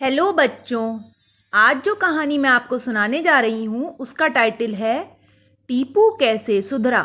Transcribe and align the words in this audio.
Hello 0.00 0.32
बच्चों, 0.32 0.98
आज 1.52 1.82
जो 1.84 1.94
कहानी 1.94 2.36
मैं 2.38 2.48
आपको 2.50 2.78
सुनाने 2.78 3.22
जा 3.22 3.38
रही 3.40 3.64
हूँ, 3.64 3.88
उसका 4.00 4.26
टाइटल 4.26 4.74
है, 4.74 4.98
टीपू 5.70 6.10
कैसे 6.10 6.60
सुधरा। 6.62 7.00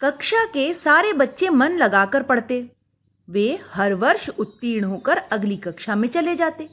कक्षा 0.00 0.44
के 0.44 0.72
सारे 0.74 1.12
बच्चे 1.12 1.48
मन 1.48 1.76
लगाकर 1.76 2.22
पढ़ते। 2.22 2.60
वे 3.28 3.46
हर 3.72 3.94
वर्ष 3.94 4.28
उत्तीर्ण 4.30 4.84
होकर 4.84 5.18
अगली 5.32 5.56
कक्षा 5.56 5.94
में 5.94 6.08
चले 6.08 6.34
जाते। 6.36 6.68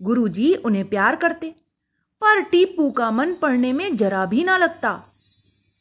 गुरुजी 0.00 0.54
उन्हें 0.56 0.88
प्यार 0.88 1.16
करते, 1.16 1.54
पर 2.22 2.40
टीपू 2.42 2.90
का 2.90 3.10
मन 3.10 3.34
पढ़ने 3.34 3.72
में 3.72 3.96
जरा 3.96 4.24
भी 4.26 4.44
ना 4.44 4.56
लगता। 4.56 4.98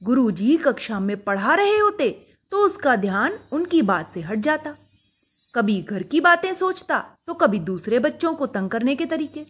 गुरुजी 0.01 0.55
कक्षा 0.57 0.99
में 0.99 1.17
पढ़ा 1.17 1.55
रहे 1.55 1.77
होते 1.77 2.09
तो 2.51 2.65
उसका 2.65 2.95
ध्यान 2.95 3.39
उनकी 3.51 3.81
बात 3.81 4.13
से 4.13 4.21
हट 4.21 4.39
जाता। 4.39 4.75
कभी 5.55 5.81
घर 5.81 6.03
की 6.03 6.19
बातें 6.21 6.53
सोचता 6.53 6.99
तो 7.27 7.33
कभी 7.33 7.59
दूसरे 7.61 7.99
बच्चों 7.99 8.33
को 8.33 8.45
तंग 8.47 8.69
करने 8.69 8.95
के 8.95 9.05
तरीके। 9.05 9.45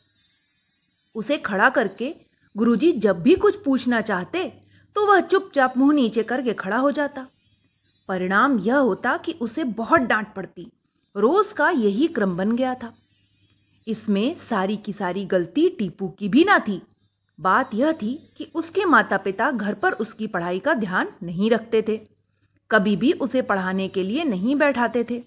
उसे 1.16 1.38
खड़ा 1.38 1.70
करके 1.70 2.14
गुरुजी 2.56 2.92
जब 2.98 3.22
भी 3.24 3.36
कुछ 3.36 3.64
पूछना 3.64 4.02
चाहते 4.02 4.46
तो 4.96 5.06
वह 5.08 5.20
चुपचाप 5.22 5.78
मुँह 5.78 5.94
नीचे 5.94 6.24
करके 6.24 6.54
खड़ा 6.54 6.78
हो 6.78 6.92
जाता। 6.92 7.26
परिणाम 8.10 8.58
यह 8.60 8.78
होता 8.78 9.16
कि 9.18 9.32
उसे 9.42 9.64
बहुत 9.64 10.02
डांट 10.02 10.34
पड़ती। 10.36 10.70
रोज 11.16 11.48
का 11.54 11.70
यही 11.70 12.08
क्रम 12.08 12.36
बन 12.38 12.56
गया 12.56 12.74
था। 12.76 12.94
इसमें 13.88 14.36
सारी 14.40 14.78
की 14.78 14.94
सारी 14.94 15.26
गलती 15.26 15.68
टीपू 15.70 16.08
की 16.10 16.30
भी 16.30 16.44
ना 16.44 16.60
थी। 16.60 16.82
बात 17.40 17.74
यह 17.74 17.92
थी 17.94 18.14
कि 18.38 18.52
उसके 18.56 18.86
माता 18.86 19.18
पिता 19.18 19.52
घर 19.52 19.74
पर 19.74 19.94
उसकी 19.96 20.28
पढ़ाई 20.28 20.60
का 20.60 20.74
ध्यान 20.76 21.08
नहीं 21.24 21.50
रखते 21.52 21.82
थे। 21.82 22.00
कभी 22.72 22.96
भी 22.96 23.12
उसे 23.14 23.42
पढ़ाने 23.42 23.88
के 23.88 24.04
लिए 24.04 24.24
नहीं 24.24 24.56
बैठाते 24.56 25.04
थे। 25.04 25.22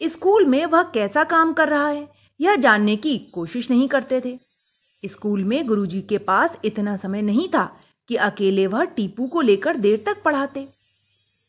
स्कूल 0.00 0.44
में 0.44 0.64
वह 0.66 0.82
कैसा 0.94 1.24
काम 1.24 1.52
कर 1.52 1.68
रहा 1.68 1.88
है, 1.88 2.08
यह 2.40 2.56
जानने 2.56 2.96
की 2.96 3.16
कोशिश 3.34 3.70
नहीं 3.70 3.88
करते 3.88 4.20
थे। 4.20 4.38
स्कूल 5.04 5.44
में 5.44 5.66
गुरुजी 5.66 6.00
के 6.02 6.18
पास 6.18 6.56
इतना 6.64 6.96
समय 6.96 7.22
नहीं 7.22 7.48
था 7.48 7.64
कि 8.10 8.16
अकेले 8.18 8.66
वह 8.66 8.84
टीपू 8.86 9.26
को 9.26 9.40
लेकर 9.40 9.76
देर 9.76 10.02
तक 10.06 10.22
पढ़ाते। 10.22 10.66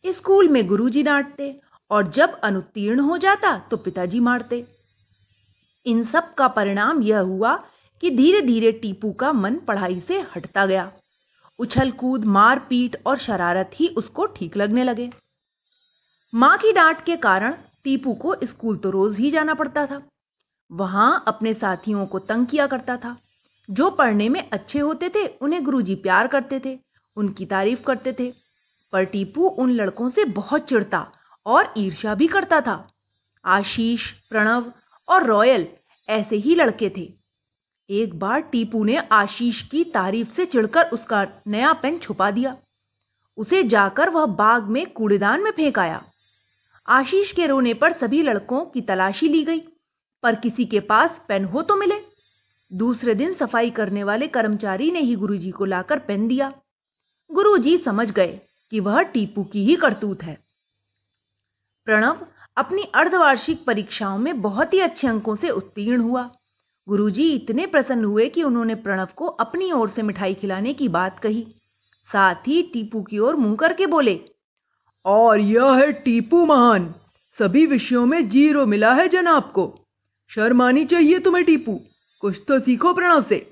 स्कूल 0.05 0.49
में 0.49 0.65
गुरुजी 0.67 1.03
डांटते 1.03 1.55
और 1.91 2.07
जब 2.09 2.39
अनुत्तीर्ण 2.39 2.99
हो 2.99 3.17
जाता 3.17 3.57
तो 3.71 3.77
पिताजी 3.77 4.19
मारते। 4.19 4.63
इन 5.85 6.03
सब 6.05 6.33
का 6.33 6.47
परिणाम 6.49 7.01
यह 7.01 7.19
हुआ 7.19 7.55
कि 8.03 8.09
धीरे 8.11 8.41
धीरे 8.41 8.71
टीपू 8.71 9.11
का 9.11 9.31
मन 9.33 9.55
पढ़ाई 9.67 9.99
से 9.99 10.19
हटता 10.35 10.65
गया। 10.65 10.91
उछल 11.59 11.91
कूद 11.91 12.25
मार 12.27 12.59
पीट 12.69 12.95
और 13.05 13.17
शरारत 13.17 13.71
ही 13.75 13.87
उसको 13.97 14.25
ठीक 14.27 14.57
लगने 14.57 14.83
लगे। 14.83 15.09
माँ 16.33 16.57
की 16.57 16.71
डांट 16.71 17.03
के 17.05 17.15
कारण 17.17 17.55
टीपू 17.83 18.13
को 18.13 18.35
स्कूल 18.43 18.77
तो 18.77 18.89
रोज 18.89 19.17
ही 19.17 19.31
जाना 19.31 19.53
पड़ता 19.53 19.85
था। 19.85 20.01
वहाँ 20.71 21.23
अपने 21.27 21.53
साथियों 21.53 22.05
को 22.05 22.19
तंग 22.19 22.47
किया 22.47 22.67
करता 22.67 22.97
था। 22.97 23.17
जो 23.69 23.89
पढ़ने 23.89 24.29
में 24.29 24.49
अच्छे 24.49 24.79
होते 24.79 25.09
थे, 25.09 25.27
उन्हें 25.27 25.63
गुरुजी 25.63 25.95
प्यार 25.95 26.27
करते 26.27 26.61
थे, 26.65 26.79
उनकी 27.17 27.45
तारीफ़ 27.45 27.83
करते 27.83 28.13
थे। 28.13 28.33
पर 28.93 29.03
टीपू 29.03 29.47
उन 29.47 29.71
लड़कों 29.71 30.09
से 30.09 30.25
बहुत 30.25 30.61
चिढ़ता 30.61 31.07
और 31.45 31.73
ईर्ष्या 31.77 32.15
भी 32.15 32.27
करता 32.27 32.61
था। 32.61 32.91
आशीष, 33.45 34.11
प्रणव 34.11 34.73
और 35.09 35.23
रॉयल 35.23 35.67
ऐसे 36.09 36.35
ही 36.35 36.55
लड़के 36.55 36.91
थे। 36.97 37.13
एक 37.89 38.19
बार 38.19 38.41
टीपू 38.41 38.83
ने 38.83 38.97
आशीष 38.97 39.63
की 39.63 39.83
तारीफ़ 39.83 40.31
से 40.31 40.45
चिढ़कर 40.45 40.89
उसका 40.89 41.27
नया 41.47 41.73
पेन 41.73 41.99
छुपा 41.99 42.31
दिया। 42.31 42.57
उसे 43.37 43.63
जाकर 43.63 44.09
वह 44.09 44.25
बाग 44.25 44.63
में 44.63 44.93
कूड़ेदान 44.93 45.43
में 45.43 45.51
फेंक 45.51 45.79
आया। 45.79 46.03
आशीष 46.87 47.31
के 47.31 47.47
रोने 47.47 47.73
पर 47.73 47.93
सभी 47.93 48.21
लड़कों 48.21 48.65
की 48.65 48.81
तलाशी 48.81 49.27
ली 49.27 49.43
गई। 49.43 49.61
पर 50.23 50.35
किसी 50.35 50.65
के 50.65 50.79
पास 50.79 51.21
पेन 51.27 51.45
हो 51.45 51.61
तो 51.61 51.75
मिले। 51.75 51.95
दूसरे 52.73 53.15
दिन 53.15 53.33
सफ़ाई 53.33 53.69
करने 53.69 54.03
वाले 54.03 54.27
कर्मचारी 54.27 54.91
ने 54.91 54.99
ही 54.99 55.15
गुरुजी 55.15 55.51
को 55.51 55.65
लाकर 55.65 55.99
पेन 55.99 56.27
दिया। 56.27 56.53
गुरुजी 57.31 57.77
समझ 57.77 58.11
गए 58.11 58.39
कि 58.71 58.79
वह 58.79 59.01
टीपू 59.01 59.43
की 59.43 59.65
ही 59.65 59.75
करतूत 59.75 60.23
है। 60.23 60.37
प्रणव 61.85 62.27
अपनी 62.57 62.83
अर्धवार्षिक 62.95 63.65
परीक्षाओं 63.65 64.17
में 64.17 64.41
बहुत 64.41 64.73
ही 64.73 64.79
अच्छे 64.79 65.07
अंकों 65.07 65.35
से 65.35 65.49
उत्तीर्ण 65.49 66.01
हुआ। 66.01 66.29
गुरुजी 66.87 67.31
इतने 67.33 67.65
प्रसन्न 67.65 68.05
हुए 68.05 68.29
कि 68.29 68.43
उन्होंने 68.43 68.75
प्रणव 68.75 69.07
को 69.15 69.25
अपनी 69.25 69.71
ओर 69.71 69.89
से 69.89 70.01
मिठाई 70.01 70.33
खिलाने 70.33 70.73
की 70.73 70.87
बात 70.87 71.19
कही। 71.19 71.47
साथ 72.13 72.47
ही 72.47 72.61
टीपू 72.63 73.01
की 73.01 73.19
ओर 73.19 73.35
मुँह 73.35 73.55
करके 73.55 73.85
बोले 73.85 74.19
और 75.05 75.39
यह 75.39 75.71
है 75.71 75.91
टीपू 75.91 76.45
महान। 76.45 76.95
सभी 77.39 77.65
विषयों 77.65 78.05
में 78.05 78.29
ज़ीरो 78.29 78.65
मिला 78.65 78.93
है 78.93 79.07
जनाब 79.07 79.51
को। 79.55 79.85
शर्मानी 80.29 80.85
चाहिए 80.85 81.19
तुम्हें 81.19 81.45
टीपू। 81.45 81.81
कुछ 82.21 82.41
तो 82.47 82.59
सीखो 82.59 82.93
प्रणव 82.93 83.23
से। 83.23 83.51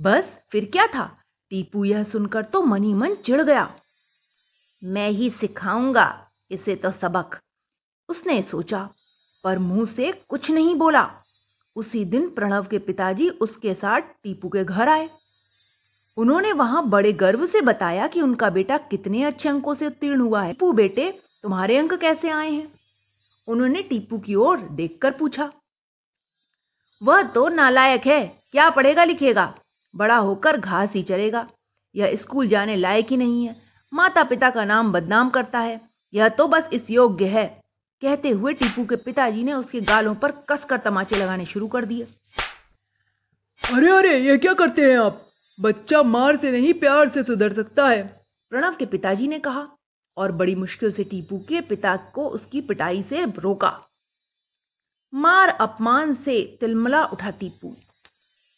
बस, 0.00 0.38
फिर 0.50 0.64
क्या 0.64 0.86
था? 0.86 1.16
टीपू 1.50 1.84
यह 1.84 2.04
सुनकर 2.04 2.44
तो 2.44 2.62
मनी 2.62 2.94
मन 2.94 3.14
चिढ़ 3.14 3.42
गया। 3.42 3.74
मैं 4.84 5.10
ही 5.10 5.30
सिखाऊँगा, 5.30 6.26
इसे 6.50 6.76
तो 6.76 6.90
सबक। 6.90 7.38
उसने 8.08 8.42
सोचा, 8.42 8.88
पर 9.44 9.58
मुँह 9.58 9.86
से 9.86 10.12
कुछ 10.28 10.50
नहीं 10.50 10.74
बोला। 10.74 11.10
उसी 11.76 12.04
दिन 12.04 12.28
प्रणव 12.28 12.66
के 12.70 12.78
पिताजी 12.78 13.28
उसके 13.28 13.74
साथ 13.74 14.00
टीपू 14.00 14.48
के 14.48 14.64
घर 14.64 14.88
आए। 14.88 15.10
उन्होंने 16.20 16.52
वहाँ 16.52 16.88
बड़े 16.88 17.12
गर्व 17.12 17.46
से 17.46 17.60
बताया 17.60 18.06
कि 18.06 18.22
उनका 18.22 18.50
बेटा 18.50 18.78
कितने 18.78 19.24
अच्छे 19.24 19.48
अंकों 19.48 19.74
से 19.74 19.86
उत्तीर्ण 19.86 20.20
हुआ 20.20 20.42
है। 20.42 20.52
टीपू 20.52 20.72
बेटे, 20.72 21.18
तुम्हारे 21.42 21.76
अंक 21.76 21.94
कैसे 21.94 22.30
आए 22.30 22.50
हैं? 22.50 22.68
उन्होंने 23.48 23.82
टीपू 23.82 24.18
की 24.18 24.34
ओर 24.34 24.60
देखकर 24.60 25.10
पूछा। 25.10 25.52
वह 27.02 27.22
तो 27.22 27.48
नालायक 27.48 28.06
है, 28.06 28.36
क्या 28.52 28.70
पढ़ेगा 28.70 29.04
लिखेगा? 29.04 29.54
बड़ा 29.96 30.16
होकर 30.16 30.56
घास 30.56 30.92
ही 30.92 31.02
चलेगा 31.02 31.48
यह 31.96 32.16
स्कूल 32.16 32.48
जाने 32.48 32.76
लायक 32.76 33.06
ही 33.10 33.16
नहीं 33.16 33.46
है। 33.46 33.56
माता 33.94 34.24
पिता 34.24 34.50
का 34.50 34.64
नाम 34.64 34.92
बदनाम 34.92 35.30
करता 35.30 35.58
है। 35.58 35.80
यह 36.14 36.28
तो 36.28 36.48
बस 36.48 36.68
इस 36.72 36.90
योग्य 36.90 37.26
है। 37.26 37.60
कहते 38.02 38.30
हुए 38.30 38.52
टीपू 38.52 38.84
के 38.84 38.96
पिताजी 38.96 39.44
ने 39.44 39.52
उसके 39.52 39.80
गालों 39.80 40.14
पर 40.14 40.30
कसकर 40.30 40.78
तमाचे 40.78 41.16
लगाने 41.16 41.46
शुरू 41.46 41.68
कर 41.68 41.84
दिए। 41.84 42.04
अरे 43.74 43.90
अरे, 43.90 44.18
ये 44.18 44.38
क्या 44.38 44.54
करते 44.54 44.92
हैं 44.92 44.98
आप? 44.98 45.29
बच्चा 45.60 46.02
मार 46.02 46.36
से 46.36 46.50
नहीं, 46.52 46.72
प्यार 46.74 47.08
से 47.08 47.22
सुधर 47.22 47.52
सकता 47.52 47.88
है। 47.88 48.02
प्रणव 48.50 48.76
के 48.76 48.86
पिताजी 48.86 49.28
ने 49.28 49.38
कहा 49.38 49.66
और 50.16 50.32
बड़ी 50.32 50.54
मुश्किल 50.54 50.92
से 50.92 51.04
टीपू 51.04 51.38
के 51.38 51.60
पिता 51.60 51.96
को 51.96 52.28
उसकी 52.28 52.60
पिटाई 52.60 53.02
से 53.02 53.24
रोका। 53.24 53.72
मार 55.14 55.48
अपमान 55.48 56.14
से 56.14 56.58
तिलमला 56.60 57.04
उठा 57.04 57.30
टीपू। 57.30 57.74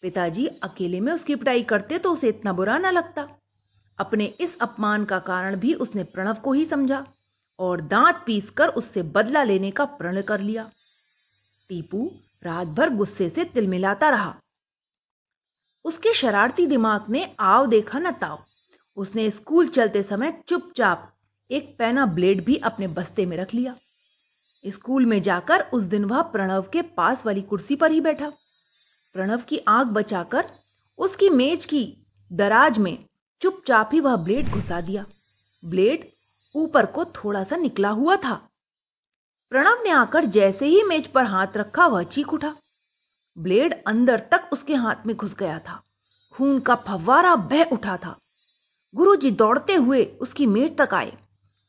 पिताजी 0.03 0.47
अकेले 0.47 1.01
में 1.01 1.13
उसकी 1.13 1.37
पिटाई 1.37 1.63
करते 1.63 1.99
तो 1.99 2.13
उसे 2.13 2.29
इतना 2.29 2.53
बुरा 2.53 2.79
ना 2.79 2.91
लगता। 2.91 3.29
अपने 3.99 4.25
इस 4.25 4.57
अपमान 4.61 5.05
का 5.05 5.19
कारण 5.19 5.57
भी 5.57 5.75
उसने 5.75 6.05
प्रणव 6.05 6.35
को 6.35 6.53
ही 6.53 6.65
समझा 6.65 7.07
और 7.59 7.81
दांत 7.81 8.23
पीसकर 8.27 8.69
उससे 8.69 9.03
बदला 9.03 9.43
लेने 9.43 9.71
का 9.71 9.85
प्रण 9.85 10.21
कर 10.21 10.41
लिया। 10.41 10.71
टीपू 11.69 12.11
रात 12.43 12.69
भर 12.69 12.91
गुस्से 12.91 13.29
से 13.29 13.45
तिलमिलाता 13.45 14.09
रहा। 14.09 14.35
उसके 15.85 16.13
शरारती 16.15 16.67
दिमाग 16.67 17.05
ने 17.11 17.35
आव 17.41 17.67
देखा 17.67 17.99
न 17.99 18.11
ताव। 18.11 18.39
उसने 18.97 19.31
स्कूल 19.31 19.69
चलते 19.69 20.03
समय 20.03 20.43
चुपचाप 20.49 21.13
एक 21.51 21.75
पैना 21.79 22.07
ब्लेड 22.07 22.45
भी 22.45 22.57
अपने 22.57 22.87
बस्ते 22.87 23.27
में 23.27 23.37
रख 23.37 23.55
लिया। 23.55 23.75
स्कूल 24.65 25.07
में 25.07 25.23
जाकर 25.23 25.61
उस 25.73 25.85
दिन 25.85 26.05
वह 26.05 26.23
प्रणव 26.23 26.63
के 26.63 26.83
पास 26.83 27.27
वाली 27.27 27.43
कुर्सी 27.43 27.77
पर 27.77 27.91
ही 27.91 28.01
बैठा। 28.01 28.29
प्रणव 29.15 29.43
की 29.49 29.59
आँख 29.59 29.87
बचाकर 29.87 30.45
उसकी 30.99 31.31
मेज 31.31 31.65
की 31.65 32.07
दराज 32.33 32.79
में 32.79 33.07
चुपचाप 33.43 33.91
ही 33.93 34.01
वह 34.01 34.17
ब्लेड 34.17 34.49
घुसा 34.49 34.81
दिया। 34.81 35.05
ब्लेड 35.65 36.07
ऊपर 36.55 36.87
को 36.87 37.05
थोड़ा 37.05 37.45
सा 37.45 37.57
निकला 37.57 37.89
हुआ 37.89 38.17
था। 38.17 38.35
प्रणव 39.51 39.83
ने 39.85 39.91
आकर 39.91 40.25
जैसे 40.25 40.67
ही 40.67 40.83
मेज 40.83 41.07
पर 41.07 41.25
हाथ 41.25 41.57
रखा, 41.57 41.87
वह 41.87 42.03
चीख 42.03 42.33
उठा। 42.35 42.57
ब्लेड 43.39 43.85
अंदर 43.87 44.21
तक 44.21 44.51
उसके 44.53 44.75
हाथ 44.75 45.07
में 45.07 45.17
घुस 45.17 45.35
गया 45.35 45.59
था। 45.59 45.83
खून 46.33 46.61
का 46.61 46.75
फव्वारा 46.75 47.37
बह 47.37 47.65
उठा 47.65 47.97
था। 47.97 48.19
गुरुजी 48.95 49.31
दौड़ते 49.31 49.75
हुए 49.75 50.05
उसकी 50.05 50.47
मेज 50.47 50.77
तक 50.77 50.95
आए। 50.95 51.13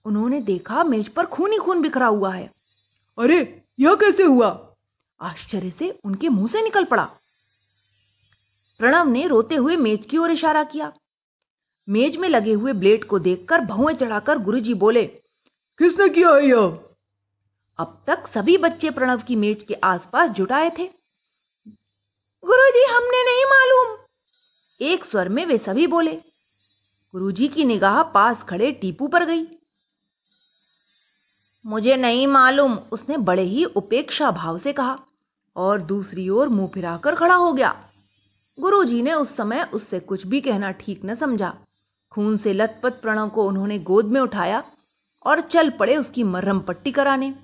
उन्होंने 0.05 0.41
देखा 0.41 0.83
मेज 0.83 1.07
पर 1.07 1.25
खून 1.25 1.51
ही 1.51 1.57
खून 1.57 1.81
बिखरा 1.81 2.05
हुआ 2.05 2.33
है। 2.33 2.49
अरे 3.17 3.61
यह 3.79 3.95
कैसे 3.95 4.23
हुआ? 4.23 4.75
आश्चर्य 5.21 5.71
से 5.71 5.99
उनके 6.05 6.29
मुँह 6.29 6.47
से 6.47 6.61
निकल 6.61 6.83
पड़ा। 6.83 7.09
प्रणव 8.79 9.07
ने 9.07 9.27
रोते 9.27 9.55
हुए 9.55 9.75
मेज 9.77 10.05
की 10.05 10.17
ओर 10.17 10.31
इशारा 10.31 10.63
किया। 10.63 10.93
मेज 11.89 12.17
में 12.17 12.29
लगे 12.29 12.53
हुए 12.53 12.73
ब्लेड 12.73 13.03
को 13.03 13.19
देखकर 13.19 13.61
भौएँ 13.61 13.95
चढ़ाकर 13.95 14.37
गुरुजी 14.37 14.73
बोले 14.73 15.03
किसने 15.79 16.09
किया 16.09 16.29
है 16.29 16.47
यह? 16.47 16.79
अब 17.79 18.03
तक 18.07 18.27
सभी 18.27 18.57
बच्चे 18.57 18.89
प्रणव 18.89 19.21
की 19.21 19.35
मेज 19.35 19.63
के 19.63 19.73
आसपास 19.73 20.29
जुटाए 20.29 20.71
थे। 20.79 21.02
गुरुजी, 22.45 22.83
हमने 22.83 23.25
नहीं 23.25 23.45
मालूम। 23.45 23.97
एक 24.81 25.05
स्वर 25.05 25.29
में 25.29 25.45
वे 25.45 25.57
सभी 25.57 25.87
बोले। 25.87 26.15
गुरुजी 27.11 27.47
की 27.47 27.65
निगाह 27.65 28.03
पास 28.03 28.43
खड़े 28.43 28.71
टीपू 28.71 29.07
पर 29.07 29.25
गई। 29.25 29.47
मुझे 31.65 31.95
नहीं 31.95 32.27
मालूम, 32.27 32.79
उसने 32.91 33.17
बड़े 33.17 33.41
ही 33.41 33.65
उपेक्षा 33.65 34.31
भाव 34.31 34.57
से 34.57 34.73
कहा 34.73 34.99
और 35.55 35.81
दूसरी 35.81 36.29
ओर 36.29 36.49
मुँह 36.49 36.71
फिराकर 36.73 37.15
खड़ा 37.15 37.35
हो 37.35 37.53
गया। 37.53 37.89
गुरुजी 38.59 39.01
ने 39.01 39.13
उस 39.13 39.35
समय 39.35 39.69
उससे 39.73 39.99
कुछ 39.99 40.27
भी 40.27 40.41
कहना 40.41 40.71
ठीक 40.71 41.01
न 41.05 41.15
समझा। 41.15 41.57
खून 42.11 42.37
से 42.37 42.53
लथपथ 42.53 43.01
प्रणव 43.01 43.29
को 43.29 43.47
उन्होंने 43.47 43.79
गोद 43.79 44.05
में 44.05 44.21
उठाया 44.21 44.63
और 45.25 45.41
चल 45.41 45.69
पड़े 45.69 45.97
उसकी 45.97 46.23
मरहम 46.23 46.59
पट्टी 46.59 46.91
कराने। 46.91 47.35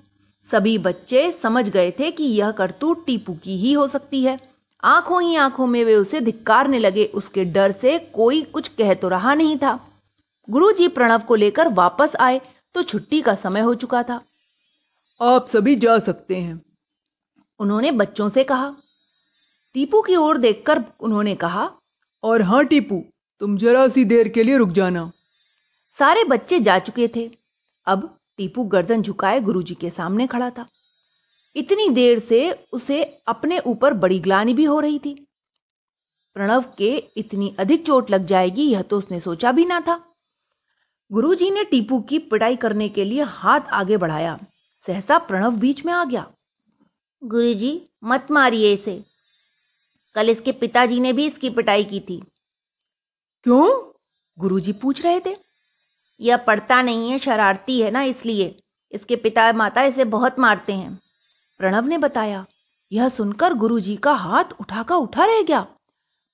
सभी 0.50 0.78
बच्चे 0.78 1.32
समझ 1.32 1.68
गए 1.68 1.90
थे 1.90 2.10
कि 2.10 2.24
यह 2.24 2.50
करतूत 2.50 3.06
टीपू 3.06 3.34
की 3.34 3.56
ही 3.56 3.72
हो 3.72 3.88
सकती 3.88 4.24
है। 4.24 4.49
आँखों 4.82 5.22
ही 5.22 5.36
आँखों 5.36 5.66
में 5.66 5.84
वे 5.84 5.94
उसे 5.94 6.20
धिक्कारने 6.20 6.78
लगे। 6.78 7.04
उसके 7.04 7.44
डर 7.44 7.72
से 7.72 7.98
कोई 8.14 8.42
कुछ 8.42 8.68
कह 8.68 8.94
तो 8.94 9.08
रहा 9.08 9.34
नहीं 9.34 9.56
था। 9.58 9.78
गुरु 10.48 10.70
जी 10.72 10.88
प्रणव 10.88 11.18
को 11.18 11.34
लेकर 11.34 11.68
वापस 11.68 12.16
आए 12.20 12.40
तो 12.74 12.82
छुट्टी 12.82 13.20
का 13.20 13.34
समय 13.34 13.60
हो 13.60 13.74
चुका 13.74 14.02
था। 14.02 14.20
आप 15.20 15.48
सभी 15.48 15.76
जा 15.76 15.98
सकते 15.98 16.36
हैं। 16.36 16.60
उन्होंने 17.60 17.92
बच्चों 17.92 18.28
से 18.28 18.44
कहा। 18.44 18.72
टीपू 19.74 20.00
की 20.02 20.16
ओर 20.16 20.38
देखकर 20.38 20.82
उन्होंने 21.00 21.34
कहा 21.34 21.70
और 22.22 22.42
हाँ 22.42 22.64
टीपू 22.64 23.02
तुम 23.40 23.56
जरा 23.58 23.86
सी 23.88 24.04
देर 24.04 24.28
के 24.28 24.42
लिए 24.42 24.56
रुक 24.56 24.68
जाना। 24.68 25.10
सारे 25.98 26.24
बच्चे 26.24 26.60
जा 26.60 26.78
चुके 26.78 27.08
थे। 27.08 27.30
अब 27.86 28.14
टीपू 28.36 28.64
गर्दन 28.64 29.02
झुकाए 29.02 29.40
गुरुजी 29.40 29.74
के 29.74 29.90
सामने 29.90 30.26
खड़ा 30.26 30.50
था। 30.50 30.66
इतनी 31.56 31.88
देर 31.88 32.20
से 32.20 32.52
उसे 32.72 33.04
अपने 33.28 33.58
ऊपर 33.58 33.94
बड़ी 33.94 34.18
ग्लानी 34.20 34.54
भी 34.54 34.64
हो 34.64 34.80
रही 34.80 34.98
थी। 34.98 35.26
प्रणव 36.34 36.64
के 36.78 36.96
इतनी 37.16 37.56
अधिक 37.58 37.86
चोट 37.86 38.10
लग 38.10 38.26
जाएगी 38.26 38.62
यह 38.62 38.82
तो 38.82 38.98
उसने 38.98 39.20
सोचा 39.20 39.52
भी 39.52 39.64
ना 39.64 39.80
था। 39.80 40.04
गुरुजी 41.12 41.50
ने 41.50 41.64
टीपू 41.64 42.00
की 42.00 42.18
पिटाई 42.18 42.56
करने 42.56 42.88
के 42.88 43.04
लिए 43.04 43.22
हाथ 43.22 43.60
आगे 43.60 43.96
बढ़ाया। 43.96 44.38
सहसा 44.86 45.18
प्रणव 45.18 45.50
बीच 45.50 45.84
में 45.84 45.92
आ 45.92 46.04
गया। 46.04 46.30
गुरुजी 47.24 47.88
मत 48.04 48.26
मारिए 48.30 48.72
इसे। 48.72 49.04
कल 50.14 50.30
इसके 50.30 50.52
पिताजी 50.52 51.00
ने 51.00 51.12
भी 51.12 51.26
इसकी 51.26 51.50
पिटाई 51.50 51.84
की 51.84 52.00
थी। 52.00 52.22
क्यों? 53.42 53.92
गुरुजी 54.38 54.72
पूछ 54.72 55.04
रहे 55.04 55.20
थे। 55.20 55.36
यह 56.20 56.36
पढ़ता 56.36 56.82
नहीं 56.82 57.10
है 57.10 57.18
शरारती 57.18 57.80
है 57.80 57.90
ना 57.90 58.02
इसलिए। 58.02 58.62
इसके 58.92 59.16
पिता 59.16 59.52
माता 59.52 59.82
इसे 59.82 60.04
बहुत 60.04 60.38
मारते 60.38 60.72
हैं। 60.72 60.98
प्रणव 61.60 61.86
ने 61.86 61.96
बताया, 61.98 62.44
यह 62.92 63.08
सुनकर 63.08 63.54
गुरुजी 63.54 63.96
का 63.96 64.12
हाथ 64.12 64.52
उठाकर 64.60 64.94
उठा 64.96 65.24
रह 65.24 65.40
गया। 65.42 65.60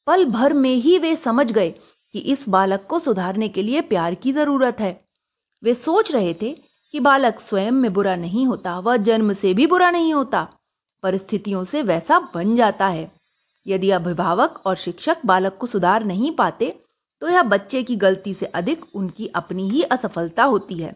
पल 0.07 0.25
भर 0.25 0.53
में 0.55 0.75
ही 0.75 0.99
वे 0.99 1.15
समझ 1.17 1.51
गए 1.53 1.71
कि 2.15 2.19
इस 2.33 2.49
बालक 2.49 2.85
को 2.89 2.99
सुधारने 2.99 3.49
के 3.49 3.63
लिए 3.63 3.81
प्यार 3.85 4.15
की 4.15 4.33
ज़रूरत 4.33 4.81
है। 4.81 4.91
वे 5.63 5.75
सोच 5.75 6.13
रहे 6.13 6.35
थे 6.35 6.53
कि 6.95 7.01
बालक 7.01 7.41
स्वयं 7.41 7.73
में 7.73 7.93
बुरा 7.93 8.15
नहीं 8.17 8.47
होता, 8.47 8.79
वह 8.79 8.97
जन्म 8.99 9.33
से 9.33 9.53
भी 9.55 9.67
बुरा 9.67 9.91
नहीं 9.91 10.13
होता, 10.15 10.47
परिस्थितियों 11.03 11.65
से 11.65 11.83
वैसा 11.83 12.19
बन 12.35 12.55
जाता 12.57 12.89
है। 12.89 13.11
यदि 13.67 13.91
अभिभावक 13.91 14.63
और 14.67 14.77
शिक्षक 14.77 15.27
बालक 15.27 15.57
को 15.61 15.67
सुधार 15.67 16.05
नहीं 16.05 16.31
पाते 16.35 16.75
तो 17.23 17.29
यह 17.29 17.43
बच्चे 17.45 17.83
की 17.83 17.97
गलती 17.97 18.35
से 18.35 18.47
अधिक 18.55 18.85
उनकी 18.95 19.27
अपनी 19.35 19.69
ही 19.71 19.83
असफलता 19.83 20.45
होती 20.45 20.75
है। 20.75 20.95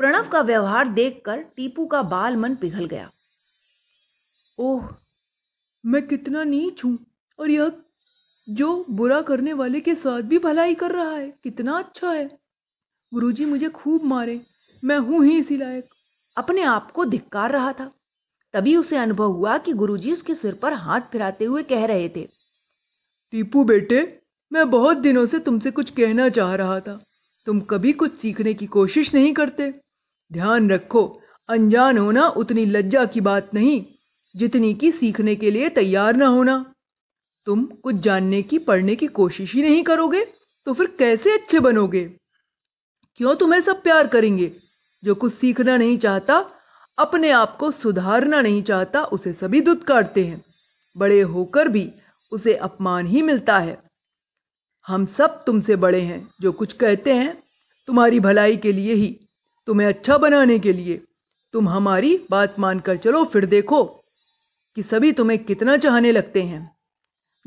प्रणव 0.00 0.28
का 0.28 0.40
व्यवहार 0.40 0.88
देखकर 0.88 1.42
टीपू 1.56 1.86
का 1.86 2.02
बाल 2.02 2.36
मन 2.36 2.54
पिघल 2.54 2.84
गया। 2.84 3.10
ओह 4.58 4.88
मैं 5.84 6.06
कितना 6.08 6.44
नीच 6.44 6.84
हूँ 6.84 6.98
और 7.38 7.50
यह 7.50 7.72
जो 8.46 8.84
बुरा 8.90 9.20
करने 9.22 9.52
वाले 9.52 9.80
के 9.80 9.94
साथ 9.94 10.22
भी 10.22 10.38
भलाई 10.38 10.74
कर 10.74 10.90
रहा 10.90 11.12
है 11.12 11.28
कितना 11.44 11.78
अच्छा 11.78 12.12
है। 12.12 12.26
गुरुजी 13.12 13.44
मुझे 13.44 13.68
खूब 13.68 14.04
मारे 14.04 14.40
मैं 14.82 14.98
हूँ 14.98 15.24
ही 15.24 15.38
इसी 15.38 15.56
लायक। 15.56 15.88
अपने 16.36 16.62
आप 16.62 16.90
को 16.90 17.04
धिक्कार 17.04 17.52
रहा 17.52 17.72
था। 17.72 17.90
तभी 18.54 18.76
उसे 18.76 18.96
अनुभव 18.96 19.32
हुआ 19.32 19.56
कि 19.58 19.72
गुरुजी 19.72 20.12
उसके 20.12 20.34
सिर 20.34 20.58
पर 20.62 20.72
हाथ 20.72 21.00
फिराते 21.00 21.44
हुए 21.44 21.62
कह 21.62 21.84
रहे 21.86 22.08
थे 22.08 22.24
टीपू 23.32 23.64
बेटे 23.64 24.02
मैं 24.52 24.68
बहुत 24.70 24.96
दिनों 24.96 25.24
से 25.26 25.38
तुमसे 25.38 25.70
कुछ 25.70 25.90
कहना 25.90 26.28
चाह 26.28 26.54
रहा 26.54 26.80
था। 26.80 26.98
तुम 27.46 27.60
कभी 27.60 27.92
कुछ 27.92 28.18
सीखने 28.20 28.54
की 28.54 28.66
कोशिश 28.66 29.14
नहीं 29.14 29.32
करते। 29.32 29.72
ध्यान 30.30 30.70
रखो, 30.70 31.20
अनजान 31.48 31.98
होना 31.98 32.26
उतनी 32.28 32.64
लज्जा 32.64 33.04
की 33.04 33.20
बात 33.20 33.50
नहीं, 33.54 33.84
जितनी 34.36 34.74
की 34.74 34.92
सीखने 34.92 35.34
के 35.36 35.50
लिए 35.50 35.68
तैयार 35.68 36.16
ना 36.16 36.26
होना। 36.26 36.74
तुम 37.46 37.64
कुछ 37.64 37.94
जानने 37.94 38.42
की, 38.42 38.58
पढ़ने 38.58 38.96
की 38.96 39.06
कोशिश 39.06 39.54
ही 39.54 39.62
नहीं 39.62 39.82
करोगे 39.82 40.24
तो 40.66 40.72
फिर 40.72 40.86
कैसे 40.98 41.32
अच्छे 41.32 41.60
बनोगे? 41.60 42.04
क्यों 43.16 43.34
तुम्हें 43.36 43.60
सब 43.60 43.82
प्यार 43.82 44.06
करेंगे? 44.06 44.50
जो 45.04 45.14
कुछ 45.14 45.34
सीखना 45.34 45.76
नहीं 45.76 45.98
चाहता, 45.98 46.44
अपने 46.98 47.30
आप 47.30 47.56
को 47.56 47.70
सुधारना 47.70 48.40
नहीं 48.40 48.62
चाहता, 48.62 49.04
उसे 49.04 49.32
सभी 49.32 49.60
दुत्कारते 49.60 50.24
हैं। 50.24 50.44
बड़े 50.96 51.20
होकर 51.20 51.68
भी 51.68 51.90
उसे 52.32 52.54
अपमान 52.54 53.06
ही 53.06 53.22
मिलता 53.22 53.58
है। 53.58 53.91
हम 54.86 55.06
सब 55.06 55.44
तुमसे 55.44 55.76
बड़े 55.76 56.00
हैं 56.00 56.28
जो 56.40 56.52
कुछ 56.52 56.72
कहते 56.72 57.12
हैं 57.12 57.42
तुम्हारी 57.86 58.20
भलाई 58.20 58.56
के 58.56 58.72
लिए 58.72 58.94
ही। 58.94 59.20
तुम्हें 59.66 59.88
अच्छा 59.88 60.18
बनाने 60.18 60.58
के 60.58 60.72
लिए। 60.72 61.04
तुम 61.52 61.68
हमारी 61.68 62.26
बात 62.30 62.58
मानकर 62.58 62.96
चलो 62.96 63.24
फिर 63.24 63.46
देखो 63.46 63.84
कि 64.76 64.82
सभी 64.82 65.12
तुम्हें 65.12 65.44
कितना 65.44 65.76
चाहने 65.76 66.12
लगते 66.12 66.42
हैं। 66.42 66.76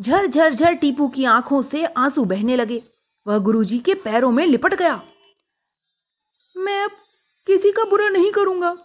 झर 0.01 0.27
झर 0.27 0.53
झर 0.53 0.73
टीपू 0.73 1.07
की 1.07 1.25
आँखों 1.25 1.61
से 1.63 1.85
आँसू 1.85 2.25
बहने 2.25 2.55
लगे। 2.55 2.81
वह 3.27 3.37
गुरुजी 3.37 3.79
के 3.79 3.93
पैरों 3.93 4.31
में 4.31 4.45
लिपट 4.47 4.73
गया। 4.73 5.01
मैं 6.57 6.83
अब 6.83 6.91
किसी 7.47 7.71
का 7.71 7.83
बुरा 7.83 8.09
नहीं 8.09 8.31
करूँगा। 8.31 8.77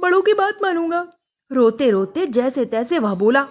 बड़ों 0.00 0.22
की 0.22 0.34
बात 0.34 0.58
मानूँगा। 0.62 1.12
रोते 1.52 1.90
रोते 1.90 2.26
जैसे 2.26 2.64
तैसे 2.64 2.98
वह 2.98 3.14
बोला। 3.14 3.46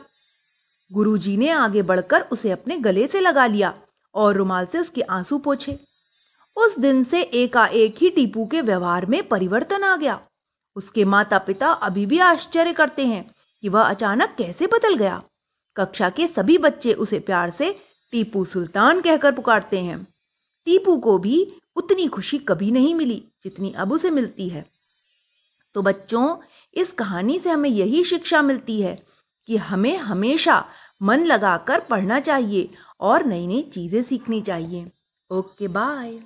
गुरुजी 0.94 1.38
ने 1.38 1.50
आगे 1.50 1.82
बढ़कर 1.82 2.22
उसे 2.22 2.52
अपने 2.52 2.78
गले 2.78 3.08
से 3.08 3.20
लगा 3.20 3.46
लिया। 3.46 3.82
और 4.16 4.36
रुमाल 4.36 4.66
से 4.66 4.80
उसके 4.80 5.02
आँसू 5.02 5.38
पोछे। 5.38 5.80
उस 6.58 6.80
दिन 6.80 7.04
से 7.04 7.22
एकाएक 7.22 7.96
ही 7.98 8.10
टीपू 8.10 8.46
के 8.46 8.62
व्यवहार 8.62 9.06
में 9.06 9.28
परिवर्तन 9.28 9.84
आ 9.84 9.96
गया। 9.96 10.20
उसके 10.76 11.06
माता 11.06 11.38
पिता 11.38 11.68
अभी 11.68 12.06
भी 12.06 12.20
आश्चर्य 12.20 12.74
करते 12.74 13.06
हैं 13.06 13.32
कि 13.62 13.70
वह 13.70 13.82
अचानक 13.82 14.36
कैसे 14.38 14.68
बदल 14.68 14.96
गया। 14.96 15.24
कक्षा 15.78 16.10
के 16.10 16.28
सभी 16.28 16.58
बच्चे 16.58 16.94
उसे 16.94 17.20
प्यार 17.20 17.50
से 17.50 17.80
टीपू 18.12 18.46
सुल्तान 18.46 19.02
कहकर 19.02 19.32
पुकारते 19.32 19.80
हैं। 19.80 20.08
टीपू 20.66 20.98
को 20.98 21.18
भी 21.18 21.56
उतनी 21.76 22.08
खुशी 22.08 22.38
कभी 22.38 22.72
नहीं 22.72 22.96
मिली 22.96 23.24
जितनी 23.44 23.72
अब 23.72 23.92
उसे 23.92 24.10
मिलती 24.10 24.50
है। 24.50 24.66
तो 25.74 25.82
बच्चों, 25.82 26.38
इस 26.74 26.92
कहानी 26.92 27.40
से 27.40 27.50
हमें 27.50 27.70
यही 27.70 28.04
शिक्षा 28.04 28.42
मिलती 28.42 28.82
है 28.82 29.04
कि 29.48 29.58
हमें 29.58 29.98
हमेशा 29.98 30.66
मन 31.02 31.24
लगाकर 31.26 31.80
पढ़ना 31.90 32.20
चाहिए 32.20 32.70
और 33.02 33.26
नई 33.26 33.48
नई 33.48 33.62
चीज़ें 33.74 34.02
सीखनी 34.04 34.42
चाहिए। 34.42 34.92
Okay 35.32 35.68
bye. 35.70 36.20